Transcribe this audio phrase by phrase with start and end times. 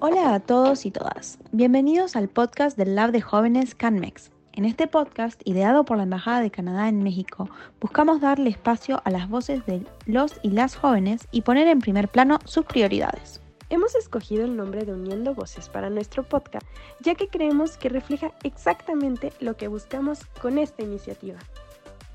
[0.00, 1.40] Hola a todos y todas.
[1.50, 4.30] Bienvenidos al podcast del Lab de Jóvenes CanMex.
[4.52, 9.10] En este podcast, ideado por la Embajada de Canadá en México, buscamos darle espacio a
[9.10, 13.40] las voces de los y las jóvenes y poner en primer plano sus prioridades.
[13.70, 16.64] Hemos escogido el nombre de Uniendo Voces para nuestro podcast,
[17.00, 21.40] ya que creemos que refleja exactamente lo que buscamos con esta iniciativa.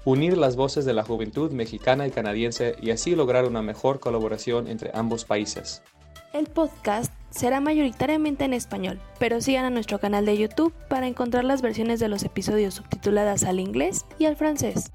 [0.05, 4.70] Unir las voces de la juventud mexicana y canadiense y así lograr una mejor colaboración
[4.70, 5.84] entre ambos países.
[6.31, 11.43] El podcast será mayoritariamente en español, pero sigan a nuestro canal de YouTube para encontrar
[11.43, 14.91] las versiones de los episodios subtituladas al inglés y al francés.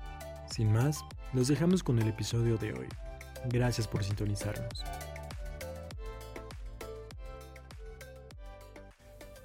[0.51, 2.87] Sin más, los dejamos con el episodio de hoy.
[3.47, 4.85] Gracias por sintonizarnos.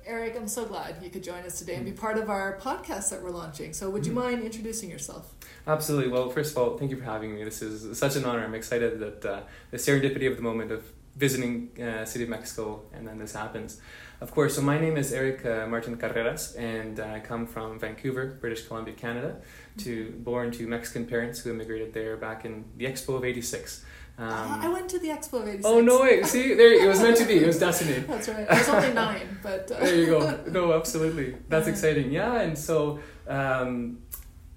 [0.06, 3.10] Eric, I'm so glad you could join us today and be part of our podcast
[3.10, 3.74] that we're launching.
[3.74, 5.34] So, would you mind introducing yourself?
[5.66, 6.12] Absolutely.
[6.12, 7.44] Well, first of all, thank you for having me.
[7.44, 8.44] This is such an honor.
[8.44, 10.84] I'm excited that uh, the serendipity of the moment of
[11.16, 13.80] visiting uh, City of Mexico, and then this happens.
[14.22, 18.38] Of course, so my name is Erick uh, Martin Carreras, and I come from Vancouver,
[18.40, 19.42] British Columbia, Canada.
[19.80, 23.84] To born to Mexican parents who immigrated there back in the Expo of '86.
[24.18, 25.66] Um, uh, I went to the Expo of '86.
[25.66, 26.24] Oh no way!
[26.24, 27.38] See, there it was meant to be.
[27.38, 28.00] It was destiny.
[28.08, 28.48] That's right.
[28.50, 29.80] I was only nine, but uh...
[29.80, 30.40] there you go.
[30.48, 31.36] No, absolutely.
[31.50, 32.12] That's exciting.
[32.12, 34.04] Yeah, and so um,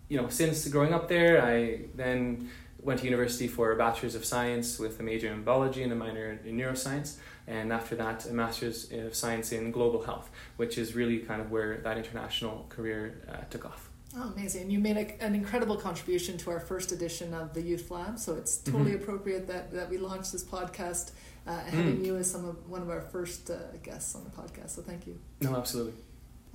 [0.08, 2.50] you know, since growing up there, I then
[2.87, 5.97] went to university for a bachelor's of science with a major in biology and a
[5.97, 10.95] minor in neuroscience and after that a master's of science in global health which is
[10.95, 14.62] really kind of where that international career uh, took off Oh, amazing.
[14.62, 18.19] And you made a, an incredible contribution to our first edition of the Youth Lab,
[18.19, 19.03] so it's totally mm-hmm.
[19.03, 21.11] appropriate that, that we launched this podcast
[21.47, 22.07] uh, having mm.
[22.07, 24.70] you as some of, one of our first uh, guests on the podcast.
[24.70, 25.19] So thank you.
[25.42, 25.95] No, absolutely.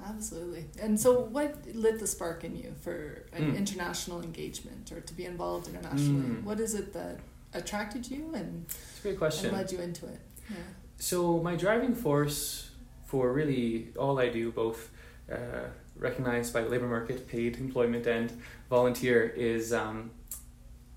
[0.07, 0.66] Absolutely.
[0.81, 3.57] And so, what lit the spark in you for an mm.
[3.57, 6.30] international engagement or to be involved internationally?
[6.30, 6.44] Mm.
[6.44, 7.19] What is it that
[7.53, 9.49] attracted you and, it's a great question.
[9.49, 10.19] and led you into it?
[10.49, 10.55] Yeah.
[10.97, 12.72] So, my driving force
[13.05, 14.89] for really all I do, both
[15.31, 15.66] uh,
[15.97, 18.31] recognized by the labor market, paid employment, and
[18.69, 20.11] volunteer, is um,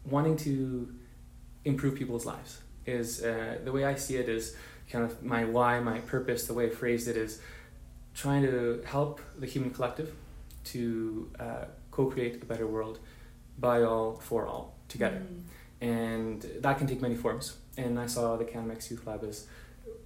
[0.04, 0.94] wanting to
[1.64, 2.60] improve people's lives.
[2.86, 4.56] Is uh, the way I see it is
[4.90, 6.46] kind of my why, my purpose.
[6.46, 7.40] The way I phrased it is
[8.14, 10.14] trying to help the human collective
[10.64, 12.98] to uh, co-create a better world
[13.58, 15.22] by all for all together.
[15.22, 15.42] Mm.
[15.80, 17.56] and that can take many forms.
[17.76, 19.46] And i saw the canmex youth lab as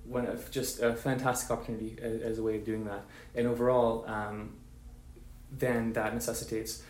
[0.05, 3.05] one of just a fantastic opportunity as, as a way of doing that.
[3.35, 4.55] And overall um,
[5.53, 6.83] then that necessitates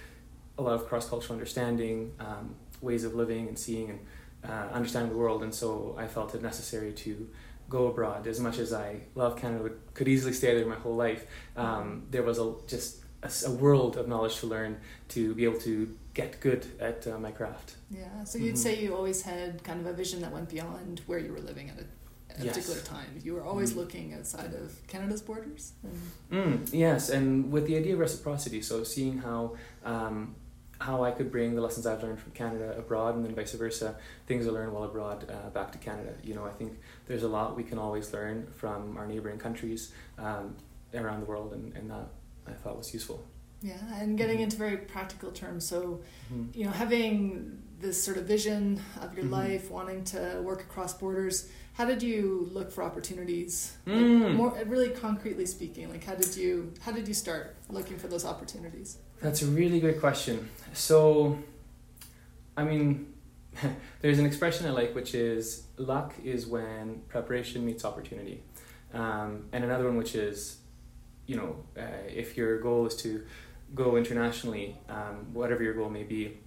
[0.56, 4.00] a lot of cross-cultural understanding um, ways of living and seeing and
[4.48, 5.42] uh, understanding the world.
[5.42, 7.28] And so i felt it necessary to
[7.68, 8.26] go abroad.
[8.26, 11.26] As much as I love Canada, could easily stay there my whole life.
[11.56, 15.60] Um, there was a just a, a, world of knowledge to learn to be able
[15.60, 17.76] to get good at uh, my craft.
[17.90, 18.24] Yeah.
[18.24, 18.56] So you'd mm-hmm.
[18.56, 21.70] say you always had kind of a vision that went beyond where you were living
[21.70, 22.54] at a, a yes.
[22.54, 23.20] particular time.
[23.22, 23.76] You were always mm.
[23.76, 25.72] looking outside of Canada's borders.
[26.30, 28.62] Mm, yes, and with the idea of reciprocity.
[28.62, 29.56] So seeing how.
[29.84, 30.36] Um,
[30.80, 33.96] how I could bring the lessons I've learned from Canada abroad and then vice versa,
[34.26, 36.14] things I learned while abroad uh, back to Canada.
[36.22, 39.92] You know, I think there's a lot we can always learn from our neighboring countries
[40.18, 40.56] um,
[40.94, 42.08] around the world, and, and that
[42.46, 43.26] I thought was useful.
[43.60, 44.44] Yeah, and getting mm-hmm.
[44.44, 45.66] into very practical terms.
[45.66, 46.00] So,
[46.32, 46.56] mm-hmm.
[46.56, 49.34] you know, having this sort of vision of your mm-hmm.
[49.34, 53.76] life, wanting to work across borders, how did you look for opportunities?
[53.86, 54.22] Mm.
[54.22, 58.08] Like more really concretely speaking, like how did you how did you start looking for
[58.08, 58.98] those opportunities?
[59.20, 60.48] That's a really good question.
[60.74, 61.38] So,
[62.56, 63.12] I mean,
[64.00, 68.42] there's an expression I like, which is luck is when preparation meets opportunity.
[68.94, 70.58] Um, and another one, which is,
[71.26, 73.24] you know, uh, if your goal is to
[73.74, 76.38] go internationally, um, whatever your goal may be,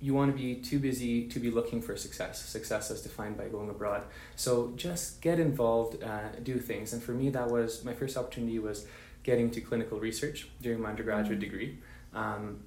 [0.00, 2.42] you want to be too busy to be looking for success.
[2.42, 4.04] Success as defined by going abroad.
[4.36, 6.92] So just get involved, uh, do things.
[6.92, 8.86] And for me, that was my first opportunity was
[9.26, 11.50] getting to clinical research during my undergraduate mm-hmm.
[11.50, 11.78] degree,
[12.14, 12.60] um,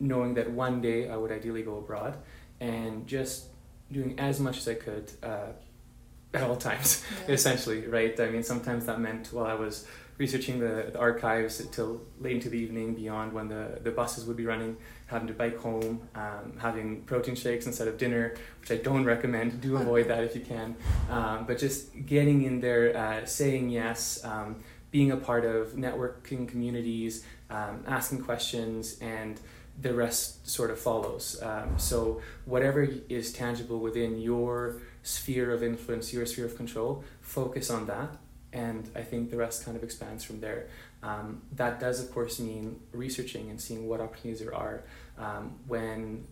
[0.00, 2.16] knowing that one day I would ideally go abroad,
[2.58, 3.48] and just
[3.92, 5.52] doing as much as I could uh,
[6.34, 7.34] at all times, yeah.
[7.34, 8.18] essentially, right?
[8.18, 9.86] I mean, sometimes that meant while I was
[10.16, 14.36] researching the, the archives till late into the evening, beyond when the, the buses would
[14.36, 14.76] be running,
[15.06, 19.60] having to bike home, um, having protein shakes instead of dinner, which I don't recommend.
[19.60, 20.76] Do avoid that if you can.
[21.10, 24.62] Um, but just getting in there, uh, saying yes, um,
[24.94, 29.40] being a part of networking communities, um, asking questions, and
[29.82, 31.36] the rest sort of follows.
[31.42, 37.70] Um, so, whatever is tangible within your sphere of influence, your sphere of control, focus
[37.70, 38.10] on that.
[38.52, 40.68] And I think the rest kind of expands from there.
[41.02, 44.84] Um, that does, of course, mean researching and seeing what opportunities there are.
[45.18, 46.24] Um, when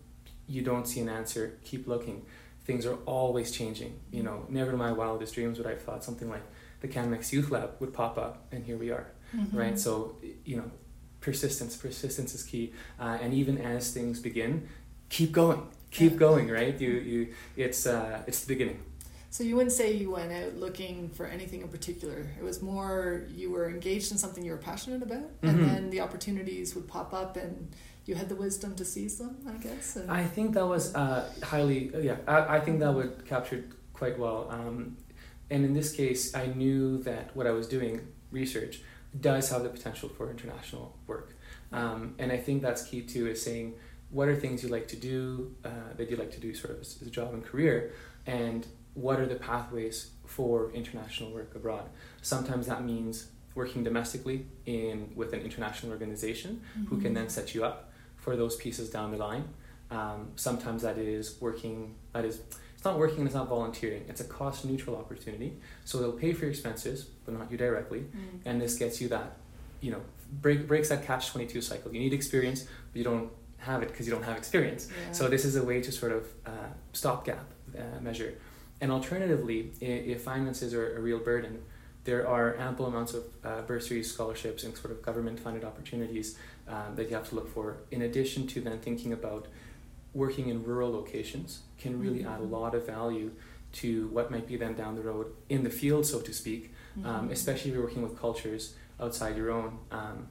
[0.47, 2.25] you don't see an answer, keep looking.
[2.63, 3.99] Things are always changing.
[4.09, 6.43] You know, never in my wildest dreams would I have thought something like
[6.83, 9.53] the CanMex Youth Lab would pop up, and here we are, Mhm.
[9.55, 9.79] right?
[9.79, 10.69] So, you know,
[11.21, 12.73] persistence, persistence is key.
[12.99, 14.67] Uh, and even as things begin,
[15.09, 16.17] keep going, keep Yeah.
[16.27, 16.75] going, right?
[16.79, 18.79] You, you, it's, uh, it's the beginning.
[19.29, 22.19] So you wouldn't say you went out looking for anything in particular.
[22.37, 26.01] It was more you were engaged in something you were passionate about, and then the
[26.01, 27.69] opportunities would pop up, and
[28.05, 29.37] you had the wisdom to seize them.
[29.47, 29.95] I guess.
[29.95, 33.63] And, I think that was uh, highly, yeah, I, I think that would capture
[33.93, 34.47] quite well.
[34.51, 34.97] Um,
[35.53, 37.95] and in this case, I knew that what I was doing,
[38.31, 38.73] research,
[39.29, 41.29] does have the potential for international work.
[41.71, 43.67] Um, and I think that's key too, is saying
[44.09, 46.81] what are things you like to do, uh, that you like to do sort of
[46.81, 47.75] as, as a job and career,
[48.25, 48.61] and
[49.05, 51.85] what are the pathways for international work abroad.
[52.21, 53.15] Sometimes that means
[53.55, 56.51] working domestically in with an international organization
[56.89, 57.15] who can Mhm.
[57.19, 57.77] then set you up
[58.23, 59.45] for those pieces down the line.
[59.91, 61.75] Um, sometimes that is working,
[62.13, 62.35] that is,
[62.83, 64.03] it's not working and it's not volunteering.
[64.09, 65.53] It's a cost neutral opportunity.
[65.85, 67.99] So they'll pay for your expenses, but not you directly.
[67.99, 68.39] Mm.
[68.43, 69.37] And this gets you that,
[69.79, 70.01] you know,
[70.41, 71.93] break, breaks that catch 22 cycle.
[71.93, 74.89] You need experience, but you don't have it because you don't have experience.
[74.89, 75.13] Yeah.
[75.13, 76.49] So this is a way to sort of uh,
[76.91, 78.33] stopgap uh, measure.
[78.81, 81.61] And alternatively, if finances are a real burden,
[82.03, 86.37] there are ample amounts of uh, bursaries, scholarships, and sort of government-funded opportunities
[86.67, 87.77] um, that you have to look for.
[87.91, 89.47] In addition to then thinking about
[90.13, 92.51] working in rural locations, can really add a Mhm.
[92.51, 93.31] lot of value
[93.73, 96.73] to what might be then down the road in the field, so to speak.
[97.03, 97.31] Um, Mhm.
[97.31, 99.79] especially if you're working with cultures outside your own.
[99.89, 100.27] Um,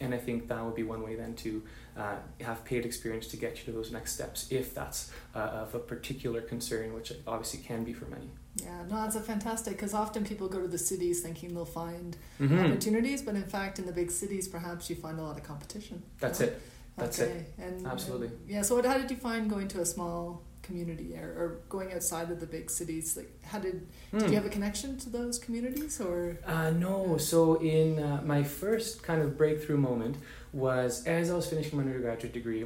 [0.00, 1.62] and I think that would be one way then to
[1.96, 5.74] uh, have paid experience to get you to those next steps, if that's uh, of
[5.74, 8.30] a particular concern, which obviously can be for many.
[8.56, 12.16] Yeah, no, that's a fantastic because often people go to the cities thinking they'll find
[12.40, 12.66] Mhm.
[12.66, 16.02] opportunities, but in fact, in the big cities, perhaps you find a lot of competition.
[16.20, 16.60] That's you it.
[16.96, 17.30] That's okay.
[17.32, 17.54] it.
[17.58, 18.28] And, Absolutely.
[18.28, 18.62] and- yeah.
[18.62, 22.30] So, what, how did you find going to a small community or, or going outside
[22.30, 23.16] of the big cities?
[23.16, 24.28] Like, how did did Hmm.
[24.28, 26.38] you have a connection to those communities or?
[26.46, 30.16] Uh, no, so in uh, my first kind of breakthrough moment
[30.52, 32.64] was as I was finishing my undergraduate degree,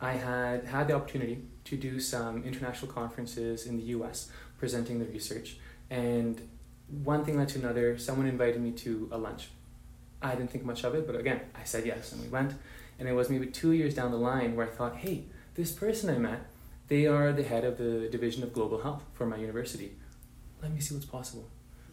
[0.00, 4.28] I had had the opportunity to do some international conferences in the US
[4.58, 5.56] presenting the research.
[5.90, 6.40] And
[7.04, 7.96] one thing led to another.
[7.98, 9.48] Someone invited me to a lunch.
[10.22, 12.54] I didn't think much of it, but again, I said yes and we went.
[12.98, 15.24] And it was maybe two years down the line where I thought, hey,
[15.54, 16.46] this person I met,
[16.88, 19.92] they are the head of the Division of Global Health for my university.
[20.62, 21.48] Let me see what's possible.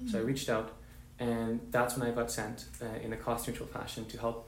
[0.10, 0.72] So I reached out,
[1.20, 4.48] and that's when I got sent uh, in a cost neutral fashion to help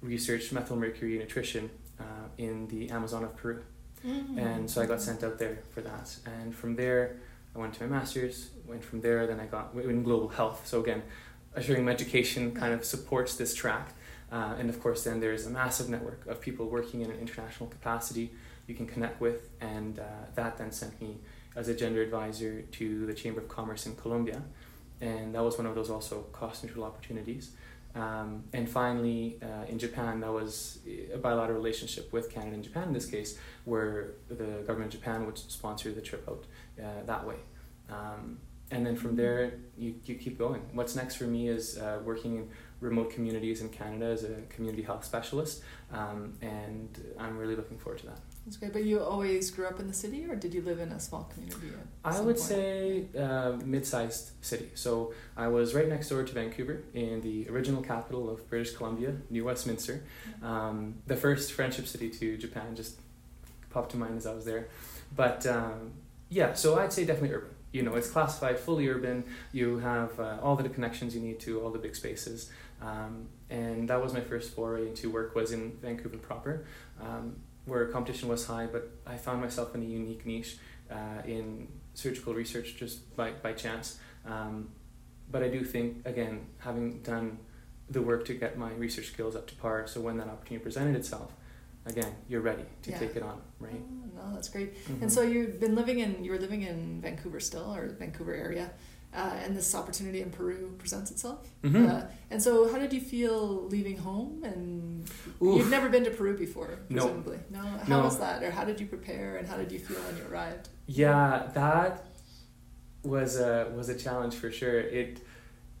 [0.00, 1.70] research methylmercury nutrition
[2.00, 3.62] uh, in the Amazon of Peru.
[4.06, 4.38] Mm.
[4.38, 6.16] And so I got sent out there for that.
[6.24, 7.16] And from there,
[7.54, 8.50] I went to my master's.
[8.66, 10.66] Went from there, then I got in global health.
[10.66, 11.02] So again,
[11.56, 13.94] assuring education kind of supports this track.
[14.30, 17.68] Uh, and of course, then there's a massive network of people working in an international
[17.68, 18.30] capacity
[18.66, 20.02] you can connect with, and uh,
[20.34, 21.18] that then sent me
[21.54, 24.42] as a gender advisor to the Chamber of Commerce in Colombia,
[25.00, 27.52] and that was one of those also cost neutral opportunities.
[27.94, 30.80] Um, and finally, uh, in Japan, that was
[31.14, 35.24] a bilateral relationship with Canada and Japan in this case, where the government of Japan
[35.24, 36.44] would sponsor the trip out
[36.78, 37.36] uh, that way.
[37.88, 38.38] Um,
[38.70, 40.62] and then from there, you, you keep going.
[40.72, 42.48] What's next for me is uh, working in
[42.80, 48.00] remote communities in Canada as a community health specialist, um, and I'm really looking forward
[48.00, 48.18] to that.
[48.44, 48.72] That's great.
[48.72, 51.24] But you always grew up in the city, or did you live in a small
[51.24, 51.68] community?
[52.04, 52.38] I would point?
[52.38, 54.70] say uh, mid-sized city.
[54.74, 59.16] So I was right next door to Vancouver, in the original capital of British Columbia,
[59.30, 60.02] New Westminster.
[60.42, 63.00] Um, the first friendship city to Japan just
[63.70, 64.68] popped to mind as I was there.
[65.14, 65.92] But um,
[66.28, 67.50] yeah, so I'd say definitely urban.
[67.76, 69.18] You know, it's classified fully urban.
[69.52, 72.38] You have uh, all the connections you need to all the big spaces.
[72.80, 76.54] Um, and that was my first foray into work was in Vancouver proper,
[77.06, 78.66] um, where competition was high.
[78.74, 80.52] But I found myself in a unique niche
[80.90, 83.98] uh, in surgical research just by, by chance.
[84.24, 84.54] Um,
[85.30, 87.26] but I do think, again, having done
[87.90, 90.96] the work to get my research skills up to par, so when that opportunity presented
[90.96, 91.30] itself,
[91.86, 92.98] again, you're ready to Yeah.
[92.98, 93.80] take it on, right?
[93.80, 94.74] Oh, no, that's great.
[94.88, 95.02] Mhm.
[95.02, 98.70] And so you've been living in you were living in Vancouver still, or Vancouver area,
[99.14, 101.48] uh, and this opportunity in Peru presents itself.
[101.62, 101.88] Mhm.
[101.88, 104.42] Uh, and so, how did you feel leaving home?
[104.44, 105.08] And
[105.40, 105.58] Oof.
[105.58, 107.02] you've never been to Peru before, No.
[107.04, 107.38] presumably.
[107.50, 107.60] No.
[107.60, 108.04] How No.
[108.04, 110.68] was that, or how did you prepare, and how did you feel when you arrived?
[110.86, 112.04] Yeah, that
[113.02, 114.80] was a was a challenge for sure.
[114.80, 115.20] It,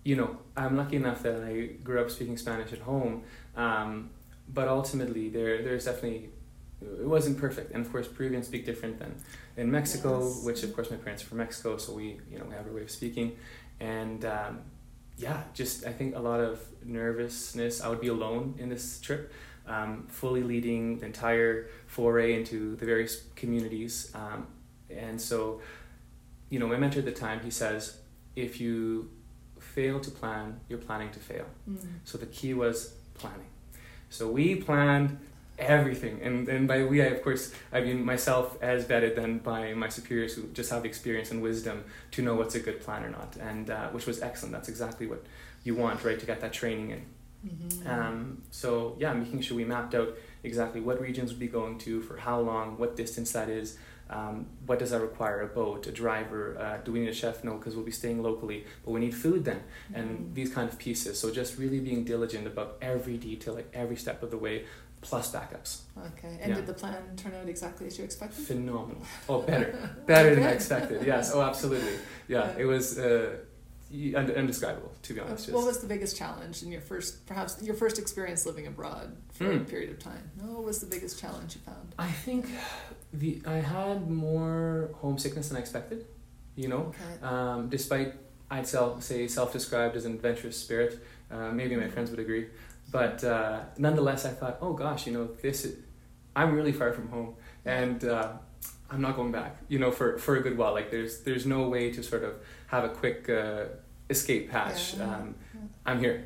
[0.04, 3.24] you know, I'm lucky enough that I grew up speaking Spanish at home,
[3.56, 4.10] um,
[4.48, 6.30] but ultimately there there's definitely
[6.82, 9.14] it wasn't perfect, and of course Peruvians speak different than
[9.56, 10.44] in Mexico, Yes.
[10.44, 12.72] which of course my parents are from Mexico, so we you know we have our
[12.72, 13.36] way of speaking,
[13.80, 14.60] and um,
[15.16, 17.80] yeah, just I think a lot of nervousness.
[17.80, 19.32] I would be alone in this trip.
[19.68, 24.12] Um, fully leading the entire foray into the various communities.
[24.14, 24.46] Um,
[24.88, 25.60] and so,
[26.50, 27.98] you know, my mentor at the time, he says,
[28.36, 29.10] if you
[29.58, 31.46] fail to plan, you're planning to fail.
[31.68, 31.78] Mm.
[32.04, 33.48] So the key was planning.
[34.10, 35.18] So we planned
[35.58, 39.74] everything, and and by we, I of course, I mean myself as vetted then by
[39.74, 43.04] my superiors who just have the experience and wisdom to know what's a good plan
[43.04, 44.52] or not, and uh, which was excellent.
[44.52, 45.24] That's exactly what
[45.64, 47.02] you want, right, to get that training in.
[47.46, 47.86] Mhm.
[47.86, 52.00] Um, so yeah, making sure we mapped out exactly what regions we'd be going to
[52.02, 53.76] for how long, what distance that is.
[54.08, 55.42] Um, what does that require?
[55.42, 56.56] A boat, a driver?
[56.58, 57.42] Uh, do we need a chef?
[57.42, 58.64] No, because we'll be staying locally.
[58.84, 59.60] But we need food then,
[59.94, 60.34] and Mhm.
[60.34, 61.18] these kind of pieces.
[61.18, 64.64] So just really being diligent about every detail, like every step of the way,
[65.00, 65.80] plus backups.
[66.12, 66.38] Okay.
[66.40, 66.54] And Yeah.
[66.56, 68.44] did the plan turn out exactly as you expected?
[68.46, 69.02] Phenomenal.
[69.28, 71.04] Oh, better, better than I expected.
[71.04, 71.32] Yes.
[71.34, 71.98] Oh, absolutely.
[72.28, 72.54] Yeah.
[72.56, 73.36] It was uh,
[73.92, 75.50] undescribable, to be honest.
[75.52, 79.50] What was the biggest challenge in your first, perhaps your first experience living abroad for
[79.50, 79.68] a Mm.
[79.68, 80.30] period of time?
[80.40, 81.94] No, what was the biggest challenge you found?
[81.98, 82.46] I think
[83.18, 86.06] the I had more homesickness than I expected.
[86.56, 87.22] You know, Okay.
[87.22, 88.14] um, despite
[88.50, 90.92] I'd self, say self-described as an adventurous spirit.
[91.30, 92.46] Uh, maybe my friends would agree,
[92.90, 95.76] but uh, nonetheless, I thought, oh gosh, you know, this is,
[96.36, 98.32] I'm really far from home, and uh,
[98.90, 99.56] I'm not going back.
[99.68, 100.72] You know, for for a good while.
[100.72, 102.34] Like there's there's no way to sort of
[102.68, 103.64] have a quick uh,
[104.08, 104.94] escape hatch.
[104.94, 105.04] Yeah.
[105.16, 105.34] Um.
[105.84, 106.24] I'm here,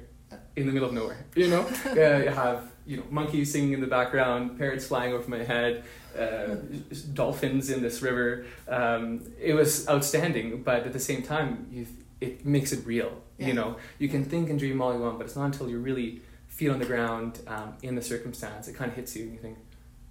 [0.56, 1.24] in the middle of nowhere.
[1.34, 5.28] You know, uh, you have you know monkeys singing in the background, parrots flying over
[5.28, 5.84] my head,
[6.18, 6.56] uh,
[7.14, 8.46] dolphins in this river.
[8.68, 11.86] Um, it was outstanding, but at the same time, you
[12.20, 13.22] it makes it real.
[13.38, 13.48] Yeah.
[13.48, 15.78] You know, you can think and dream all you want, but it's not until you
[15.78, 19.32] really feel on the ground um, in the circumstance it kind of hits you, and
[19.32, 19.56] you think,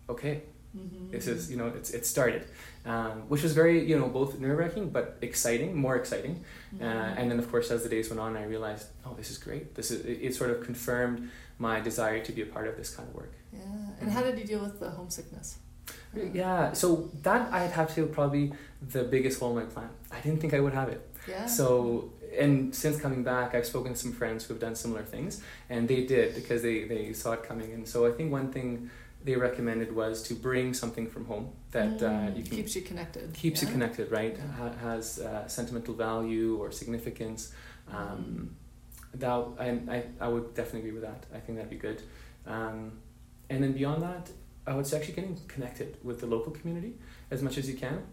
[0.09, 0.41] okay,
[0.77, 1.11] Mhm.
[1.11, 2.43] this is you know it's it started,
[2.85, 6.35] um, which was very you know both nerve wracking but exciting, more exciting.
[6.79, 7.17] Uh, Mhm.
[7.17, 9.73] and then, of course, as the days went on, I realized, oh, this is great.
[9.75, 10.35] This is it, it.
[10.35, 11.17] Sort of confirmed
[11.57, 13.33] my desire to be a part of this kind of work.
[13.51, 13.61] Yeah.
[14.01, 15.57] And how did you deal with the homesickness?
[16.15, 16.73] Uh, Yeah.
[16.73, 16.87] So
[17.23, 18.53] that I'd have to probably
[18.95, 19.89] the biggest hole in my plan.
[20.11, 21.01] I didn't think I would have it.
[21.27, 21.47] Yeah.
[21.47, 21.65] So
[22.45, 25.87] and since coming back, I've spoken to some friends who have done similar things, and
[25.91, 27.69] they did because they they saw it coming.
[27.73, 28.89] And so I think one thing
[29.23, 32.81] they recommended was to bring something from home that uh, Mm, you can keeps you
[32.81, 33.33] connected.
[33.33, 33.67] keeps yeah?
[33.67, 34.35] you connected, right?
[34.37, 34.51] Yeah.
[34.53, 37.51] Ha- has uh, sentimental value or significance.
[37.91, 38.55] Um,
[39.15, 41.25] that I, I I would definitely agree with that.
[41.33, 42.01] I think that'd be good.
[42.45, 42.93] Um,
[43.49, 44.29] and then beyond that,
[44.67, 46.93] I would say actually getting connected with the local community
[47.31, 48.03] as much as you can,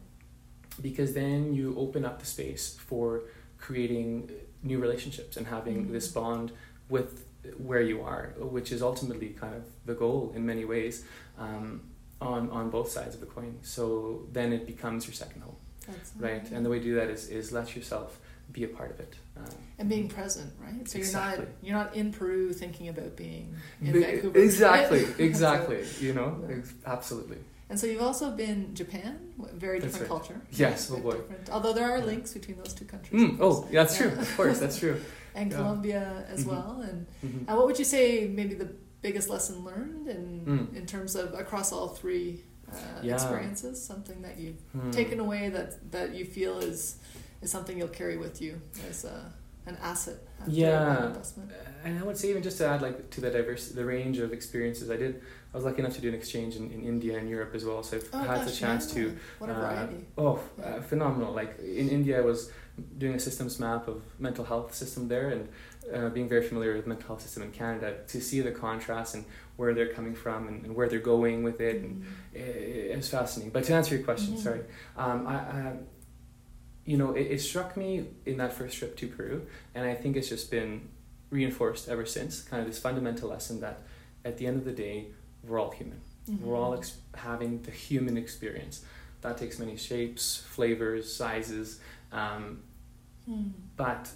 [0.81, 3.23] because then you open up the space for
[3.59, 4.31] creating
[4.63, 5.93] new relationships and having Mhm.
[5.93, 6.53] this bond
[6.89, 7.26] with
[7.59, 11.05] where you are, which is ultimately kind of the goal in many ways.
[11.39, 11.83] Um,
[12.19, 13.59] on, on both sides of the coin.
[13.61, 16.51] So then it becomes your second home, That's right?
[16.51, 18.19] And the way to do that is, is let yourself
[18.53, 19.17] be a part of it.
[19.37, 19.45] Um,
[19.79, 20.89] and being present, right?
[20.89, 24.39] So you're not you're not in Peru thinking about being in Be- Vancouver.
[24.39, 25.85] Exactly, So- exactly.
[26.01, 26.57] you know, Yeah.
[26.87, 27.37] absolutely.
[27.69, 29.19] and so you've also been Japan,
[29.53, 30.19] very That's different right.
[30.19, 30.41] culture.
[30.53, 31.17] Yes, Very oh boy.
[31.19, 31.51] different.
[31.51, 32.05] Although there are Yeah.
[32.13, 33.21] links between those two countries.
[33.21, 34.09] Mm, oh, yeah, that's true.
[34.09, 34.99] Of course, that's true.
[35.37, 35.59] And Yeah.
[35.59, 36.49] Colombia as Mhm.
[36.53, 36.73] well.
[36.89, 37.49] And Mhm.
[37.49, 38.71] uh, what would you say maybe the
[39.03, 40.77] biggest lesson learned in Mm.
[40.79, 43.15] in terms of across all three uh, Yeah.
[43.15, 43.75] experiences?
[43.93, 44.91] Something that you've Hmm.
[44.91, 46.97] taken away that that you feel is
[47.43, 48.53] is something you'll carry with you
[48.91, 49.17] as a,
[49.67, 51.07] an asset after Yeah.
[51.09, 51.51] investment.
[51.85, 54.33] And I would say even just to add like to the diverse, the range of
[54.33, 55.13] experiences I did.
[55.53, 57.83] I was lucky enough to do an exchange in, in India and Europe as well,
[57.83, 58.95] so I've Oh, had gosh, the chance yeah.
[58.97, 59.03] to
[59.41, 60.01] What a uh, variety.
[60.19, 61.33] Oh, uh, phenomenal!
[61.41, 61.53] Like
[61.83, 62.51] in India, I was
[62.99, 65.49] doing a systems map of mental health system there, and
[65.95, 67.97] uh, being very familiar with mental health system in Canada.
[68.09, 69.25] To see the contrast and
[69.57, 72.07] where they're coming from and, and where they're going with it, and Mm.
[72.35, 73.53] it, it was fascinating.
[73.53, 74.39] But to answer your question, Mhm.
[74.43, 74.61] sorry,
[74.97, 75.73] um, I, I,
[76.85, 80.17] you know, it, it struck me in that first trip to Peru, and I think
[80.17, 80.89] it's just been
[81.31, 82.43] reinforced ever since.
[82.43, 83.81] Kind of this fundamental lesson that
[84.25, 85.07] at the end of the day,
[85.43, 86.01] we're all human.
[86.43, 86.79] We're all Mhm.
[86.79, 88.85] ex- having the human experience.
[89.27, 91.81] That takes many shapes, flavors, sizes,
[92.13, 92.63] um,
[93.29, 93.51] Mm.
[93.77, 94.09] but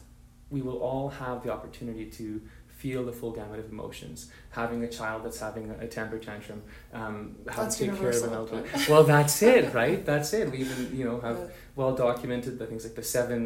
[0.50, 4.30] we will all have the opportunity to feel the full gamut of emotions.
[4.50, 6.62] Having a child that's having a temper tantrum,
[6.94, 8.68] um, how to take care of an elderly.
[8.88, 10.00] Well, that's it, right?
[10.06, 10.48] That's it.
[10.52, 11.46] We even you know have Yeah.
[11.74, 13.40] well documented the things like the seven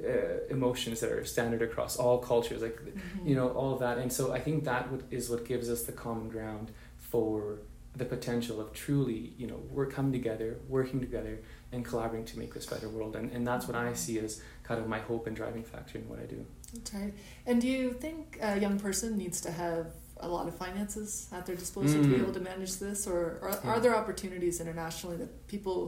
[0.00, 3.28] uh, emotions that are standard across all cultures, like Mhm.
[3.28, 5.82] you know all of that and so i think that would, is what gives us
[5.82, 6.70] the common ground
[7.12, 7.58] for
[7.96, 11.40] the potential of truly you know we're coming together working together
[11.72, 14.80] and collaborating to make this better world and, and that's what i see as kind
[14.80, 17.12] of my hope and driving factor in what i do That's right.
[17.46, 19.86] And do you think a young person needs to have
[20.18, 22.22] a lot of finances at their disposal to be Mm.
[22.24, 23.70] able to manage this, or, or Yeah.
[23.70, 25.78] are there opportunities internationally that people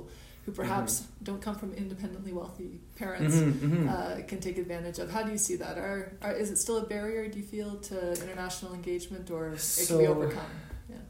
[0.45, 1.25] who perhaps Mm-hmm.
[1.29, 3.83] don't come from independently wealthy parents Mhm, mhm.
[3.95, 5.07] uh, can take advantage of?
[5.17, 5.75] How do you see that?
[5.79, 7.23] Are, are is it still a barrier?
[7.33, 9.43] Do you feel to international engagement, or
[9.83, 10.51] it can be overcome?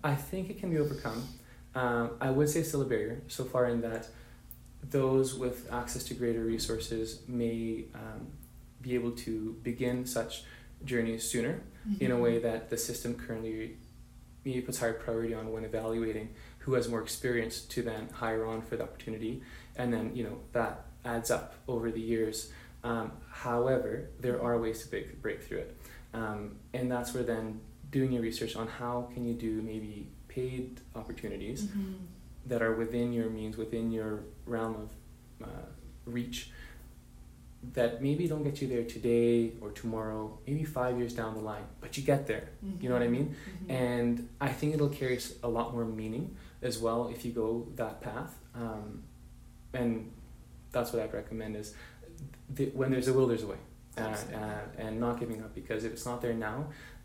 [0.05, 1.27] I think it can be overcome.
[1.75, 4.09] Um, I would say still a barrier so far in that
[4.91, 8.27] those with access to greater resources may um,
[8.81, 10.43] be able to begin such
[10.85, 11.61] journeys sooner
[12.01, 12.21] in a Mhm.
[12.21, 13.77] way that the system currently
[14.45, 18.61] maybe puts higher priority on when evaluating who has more experience to then hire on
[18.63, 19.41] for the opportunity
[19.77, 22.51] and then you know that adds up over the years
[22.83, 25.77] um, however there are ways to break, break through it
[26.13, 27.61] um, and that's where then
[27.93, 31.95] doing your research on how can you do maybe paid opportunities Mhm.
[32.47, 34.89] that are within your means within your realm of
[35.49, 35.67] uh,
[36.07, 36.51] reach
[37.75, 41.63] that maybe don't get you there today or tomorrow maybe five years down the line
[41.81, 42.49] but you get there
[42.81, 43.29] you know what i mean
[43.67, 43.71] Mhm.
[43.71, 48.01] and I think it'll carry a lot more meaning as well if you go that
[48.01, 48.33] path.
[48.55, 49.03] Um,
[49.75, 50.11] and
[50.73, 51.75] that's what I'd recommend is
[52.57, 53.57] th- when there's a will, there's a way.
[53.97, 54.01] Uh,
[54.35, 56.59] uh, and not giving up because if it's not there now,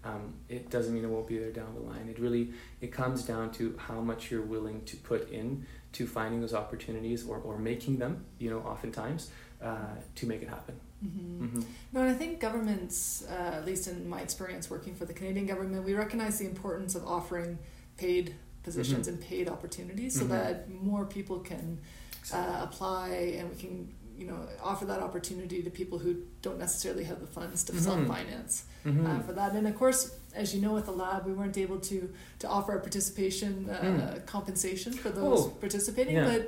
[0.07, 2.05] um, it doesn't mean it won't be there down the line.
[2.13, 2.43] It really
[2.81, 7.27] it comes down to how much you're willing to put in to finding those opportunities
[7.27, 8.13] or, or making them.
[8.39, 10.75] You know, oftentimes uh, to make it happen.
[11.05, 11.49] Mhm.
[11.51, 11.61] hmm
[11.93, 15.45] No, and I think governments, uh, at least in my experience working for the Canadian
[15.45, 17.57] government, we recognize the importance of offering
[17.97, 19.11] paid positions Mhm.
[19.11, 20.29] and paid opportunities so Mhm.
[20.29, 21.79] that more people can
[22.33, 23.09] uh, apply
[23.39, 27.27] and we can, you know, offer that opportunity to people who don't necessarily have the
[27.27, 27.79] funds to Mhm.
[27.87, 29.51] self-finance hmm uh, for that.
[29.53, 31.97] And of course, as you know, with the lab, we weren't able to
[32.39, 34.25] to offer a participation uh, Mm.
[34.25, 36.31] compensation for those Oh, participating, yeah.
[36.31, 36.41] but.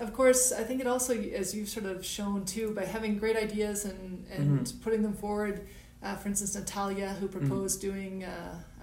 [0.00, 3.36] Of course, I think it also, as you've sort of shown too, by having great
[3.36, 4.80] ideas and, and Mhm.
[4.84, 5.56] putting them forward.
[6.04, 8.30] Uh, for instance, Natalia, who proposed doing uh,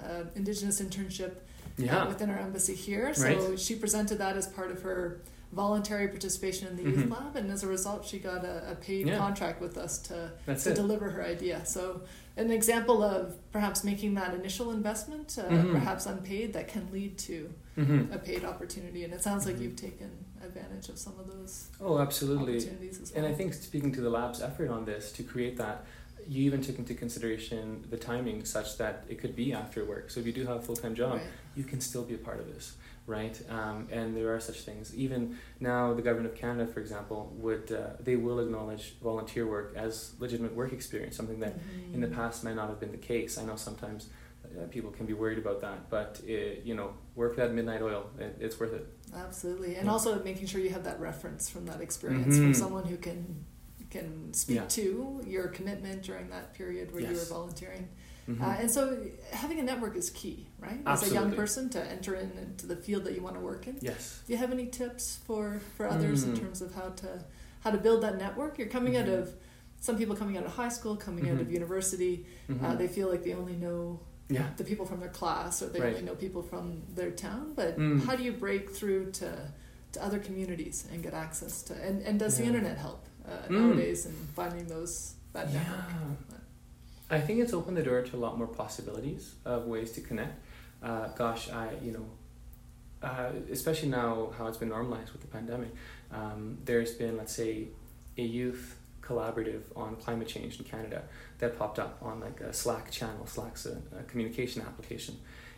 [0.05, 1.37] uh, Indigenous internship uh,
[1.77, 2.05] yeah.
[2.11, 3.13] within our embassy here.
[3.13, 3.57] So Right.
[3.65, 5.21] she presented that as part of her
[5.55, 7.11] voluntary participation in the youth Mhm.
[7.11, 9.17] lab, and as a result, she got a, a paid Yeah.
[9.17, 10.75] contract with us to That's to it.
[10.75, 11.65] deliver her idea.
[11.65, 12.01] So,
[12.35, 15.71] an example of perhaps making that initial investment, uh, Mhm.
[15.71, 19.03] perhaps unpaid, that can lead to hmm a paid opportunity.
[19.05, 19.61] And it sounds like Mhm.
[19.63, 20.09] you've taken
[20.43, 22.57] advantage of some of those Oh, absolutely.
[22.57, 23.23] opportunities as well.
[23.23, 25.85] And I think speaking to the lab's effort on this to create that,
[26.27, 30.09] you even took into consideration the timing such that it could be after work.
[30.09, 31.21] So if you do have a full time job, Right.
[31.55, 32.73] you can still be a part of this,
[33.07, 33.39] right?
[33.49, 34.95] Um, and there are such things.
[34.95, 39.73] Even now, the government of Canada, for example, would uh, they will acknowledge volunteer work
[39.75, 41.55] as legitimate work experience, something that
[41.93, 42.13] in the Mhm.
[42.15, 43.37] past might not have been the case.
[43.37, 44.09] I know sometimes
[44.45, 48.09] uh, people can be worried about that, but it, you know, work that midnight oil,
[48.19, 48.85] it, it's worth it.
[49.13, 49.91] Absolutely, and Yeah.
[49.91, 52.55] also making sure you have that reference from that experience from Mhm.
[52.55, 53.45] someone who can
[53.91, 54.65] can speak Yeah.
[54.67, 57.29] to your commitment during that period where you were Yes.
[57.29, 57.87] volunteering.
[58.27, 58.41] Mhm.
[58.41, 58.97] Uh, and so,
[59.31, 60.79] having a network is key, right?
[60.85, 63.67] As a young person to enter in into the field that you want to work
[63.67, 63.77] in.
[63.81, 64.21] yes.
[64.25, 66.39] Do you have any tips for for others in Mm.
[66.39, 67.23] terms of how to
[67.61, 68.57] how to build that network?
[68.57, 69.19] You're coming out Mhm.
[69.21, 69.33] of
[69.79, 71.53] some people coming out of high school, coming out of Mhm.
[71.53, 72.25] university.
[72.49, 72.77] Uh, Mhm.
[72.79, 74.49] they feel like they only know yeah.
[74.57, 75.89] the people from their class or they Right.
[75.93, 77.53] only know people from their town.
[77.55, 78.01] But Mm.
[78.05, 79.51] how do you break through to
[79.91, 83.51] to other communities and get access to and, and does the internet help uh, Mm.
[83.51, 85.59] nowadays in finding those that Yeah.
[85.63, 86.41] network?
[87.09, 90.39] I think it's opened the door to a lot more possibilities of ways to connect.
[90.81, 92.05] Uh, gosh, I you know,
[93.07, 95.69] uh, especially now how it's been normalized with the pandemic.
[96.11, 97.67] Um, there's been let's say
[98.17, 101.03] a youth collaborative on climate change in Canada
[101.37, 103.27] that popped up on like a Slack channel.
[103.27, 105.17] Slack's a, a communication application,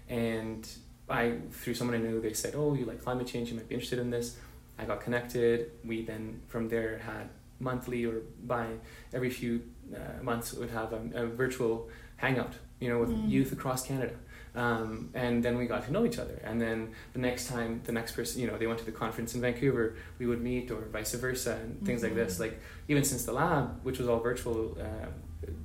[0.09, 0.67] and
[1.09, 3.49] I through someone I knew they said, "Oh, you like climate change?
[3.49, 4.37] You might be interested in this."
[4.79, 5.71] I got connected.
[5.83, 7.29] We then from there had
[7.59, 8.67] monthly or by
[9.13, 9.63] every few
[9.95, 13.29] uh, months would have a, a virtual hangout, you know, with Mm.
[13.29, 14.13] youth across Canada.
[14.55, 16.41] Um, and then we got to know each other.
[16.43, 19.35] And then the next time, the next person, you know, they went to the conference
[19.35, 22.37] in Vancouver, we would meet, or vice versa, and things like this.
[22.37, 22.39] Mhm.
[22.39, 25.07] Like even since the lab, which was all virtual uh,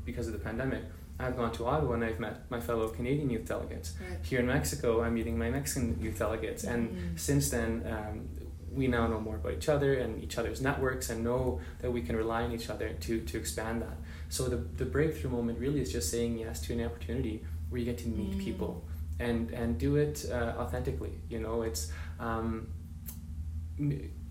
[0.04, 0.82] because of the pandemic,
[1.18, 3.94] I've gone to Ottawa and I've met my fellow Canadian youth delegates.
[4.00, 4.18] Right.
[4.24, 7.18] Here in Mexico, I'm meeting my Mexican youth delegates, and Mhm.
[7.18, 8.28] since then, um,
[8.74, 12.02] we now know more about each other and each other's networks, and know that we
[12.02, 13.96] can rely on each other to to expand that.
[14.32, 17.84] So the the breakthrough moment really is just saying yes to an opportunity where you
[17.84, 18.38] get to meet Mm.
[18.46, 18.72] people
[19.20, 21.14] and and do it uh, authentically.
[21.28, 22.66] You know, it's um,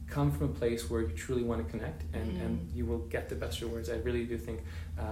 [0.08, 2.76] come from a place where you truly want to connect, and and Mm.
[2.78, 3.90] you will get the best rewards.
[3.90, 4.60] I really do think
[5.00, 5.04] uh,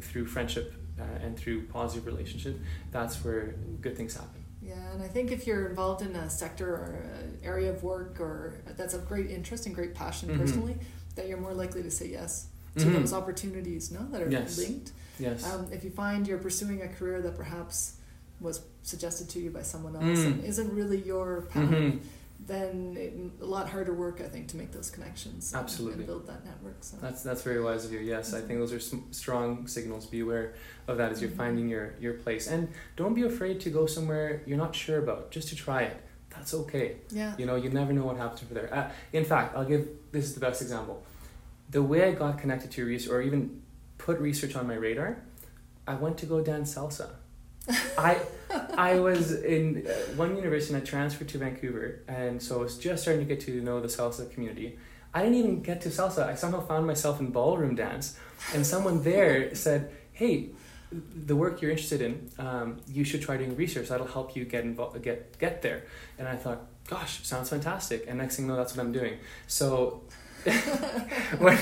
[0.00, 2.54] through friendship uh, and through positive relationship,
[2.90, 4.42] that's where good things happen.
[4.62, 6.84] Yeah, and I think if you're involved in a sector or
[7.22, 10.38] an area of work or that's of great interest and great passion Mhm.
[10.38, 10.76] personally,
[11.16, 12.92] that you're more likely to say yes to Mhm.
[13.00, 14.58] those opportunities, no, that are Yes.
[14.58, 14.92] linked.
[15.18, 15.44] Yes.
[15.44, 17.94] Um, if you find you're pursuing a career that perhaps
[18.40, 20.26] was suggested to you by someone else Mm.
[20.26, 21.98] and isn't really your path, Mhm.
[22.46, 25.98] then it, a lot harder work, I think, to make those connections Absolutely.
[25.98, 26.76] and build that network.
[26.82, 26.96] So.
[27.02, 27.98] That's that's very wise of you.
[27.98, 30.06] Yes, I think those are some strong signals.
[30.06, 30.54] Be aware
[30.86, 31.36] of that as you're Mhm.
[31.36, 35.32] finding your your place, and don't be afraid to go somewhere you're not sure about.
[35.32, 35.96] Just to try it.
[36.30, 36.98] That's okay.
[37.10, 37.34] yeah.
[37.36, 38.72] You know, you never know what happens over there.
[38.72, 41.02] Uh, in fact, I'll give this is the best example.
[41.70, 43.62] The way I got connected to research, or even
[43.98, 45.22] put research on my radar,
[45.86, 47.10] I went to go dance salsa.
[47.98, 48.18] I
[48.76, 52.78] I was in uh, one university and I transferred to Vancouver, and so I was
[52.78, 54.78] just starting to get to know the salsa community.
[55.12, 56.26] I didn't even get to salsa.
[56.26, 58.18] I somehow found myself in ballroom dance,
[58.54, 60.50] and someone there said, "Hey,
[60.90, 63.88] the work you're interested in, um, you should try doing research.
[63.88, 65.84] That'll help you get involved, get get there."
[66.18, 69.18] And I thought, "Gosh, sounds fantastic!" And next thing you know, that's what I'm doing.
[69.46, 70.02] So
[71.38, 71.56] when,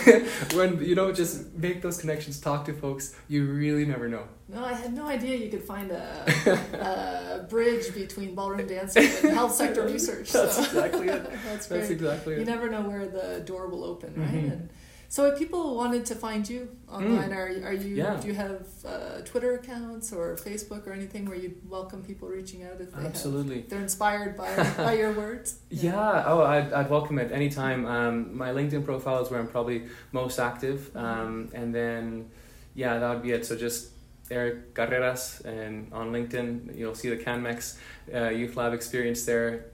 [0.54, 4.24] when you don't just make those connections, talk to folks, you really never know.
[4.48, 9.34] No, I had no idea you could find a, a bridge between ballroom dancing and
[9.34, 10.30] health sector research.
[10.32, 10.62] That's so.
[10.62, 11.24] exactly it.
[11.44, 11.90] That's That's great.
[11.90, 12.46] exactly You it.
[12.46, 14.28] never know where the door will open, right?
[14.30, 14.52] Mhm.
[14.52, 14.68] And
[15.08, 18.18] so, if people wanted to find you online, are are you Yeah.
[18.20, 22.62] do you have uh, Twitter accounts or Facebook or anything where you'd welcome people reaching
[22.64, 23.60] out if they have, Absolutely.
[23.68, 25.58] they're inspired by by your words?
[25.70, 26.24] Yeah.
[26.26, 27.86] Oh, I'd, I'd welcome it anytime.
[27.86, 32.30] Um, my LinkedIn profile is where I'm probably most active, um, and then
[32.74, 33.46] yeah, that would be it.
[33.46, 33.90] So just
[34.30, 37.78] Erick Carreras, and on LinkedIn, you'll see the CanMex
[38.12, 39.66] uh, Youth Lab experience there.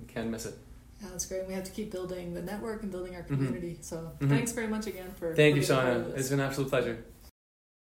[0.00, 0.54] You can't miss it.
[1.00, 1.46] Yeah, that's great.
[1.46, 3.26] We have to keep building the network and building our Mhm.
[3.28, 3.78] community.
[3.80, 4.28] So, Mhm.
[4.28, 5.34] thanks very much again for.
[5.34, 6.16] Thank you, Shauna.
[6.16, 6.98] It's been an absolute pleasure.